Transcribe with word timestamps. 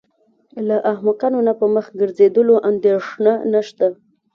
له 0.67 0.77
احمقانو 0.91 1.39
نه 1.47 1.53
په 1.59 1.65
مخ 1.75 1.85
ګرځولو 1.99 2.55
اندېښنه 2.69 3.33
نشته. 3.53 3.85